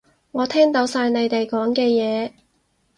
[0.31, 2.31] 我聽到晒你哋講嘅嘢